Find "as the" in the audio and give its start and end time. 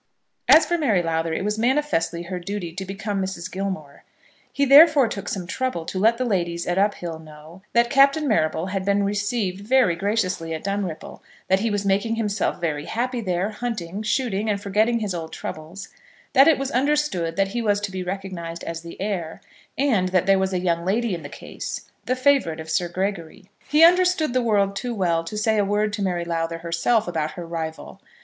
18.63-18.99